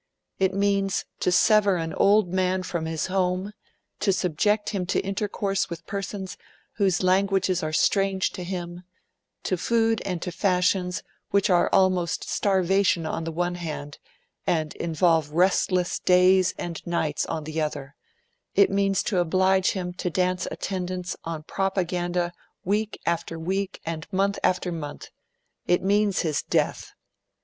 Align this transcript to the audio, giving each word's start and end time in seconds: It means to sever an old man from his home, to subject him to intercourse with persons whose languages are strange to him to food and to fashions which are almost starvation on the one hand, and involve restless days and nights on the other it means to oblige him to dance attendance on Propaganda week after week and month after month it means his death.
It 0.39 0.55
means 0.55 1.05
to 1.19 1.31
sever 1.31 1.75
an 1.75 1.93
old 1.93 2.33
man 2.33 2.63
from 2.63 2.87
his 2.87 3.05
home, 3.05 3.51
to 3.99 4.11
subject 4.11 4.69
him 4.69 4.87
to 4.87 4.99
intercourse 5.01 5.69
with 5.69 5.85
persons 5.85 6.37
whose 6.77 7.03
languages 7.03 7.61
are 7.61 7.71
strange 7.71 8.31
to 8.31 8.43
him 8.43 8.81
to 9.43 9.57
food 9.57 10.01
and 10.03 10.19
to 10.23 10.31
fashions 10.31 11.03
which 11.29 11.51
are 11.51 11.69
almost 11.71 12.27
starvation 12.27 13.05
on 13.05 13.25
the 13.25 13.31
one 13.31 13.53
hand, 13.53 13.99
and 14.47 14.73
involve 14.77 15.29
restless 15.29 15.99
days 15.99 16.55
and 16.57 16.81
nights 16.87 17.27
on 17.27 17.43
the 17.43 17.61
other 17.61 17.95
it 18.55 18.71
means 18.71 19.03
to 19.03 19.19
oblige 19.19 19.73
him 19.73 19.93
to 19.93 20.09
dance 20.09 20.47
attendance 20.49 21.15
on 21.25 21.43
Propaganda 21.43 22.33
week 22.63 22.99
after 23.05 23.37
week 23.37 23.79
and 23.85 24.11
month 24.11 24.39
after 24.43 24.71
month 24.71 25.11
it 25.67 25.83
means 25.83 26.21
his 26.21 26.41
death. 26.41 26.93